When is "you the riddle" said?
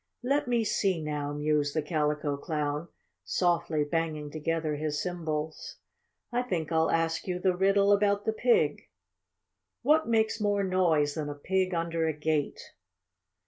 7.27-7.93